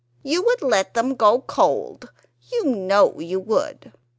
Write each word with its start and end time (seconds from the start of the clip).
You 0.23 0.41
would 0.45 0.63
let 0.63 0.95
them 0.95 1.13
go 1.13 1.41
cold; 1.41 2.09
you 2.51 2.65
know 2.65 3.19
you 3.19 3.39
would!" 3.39 3.93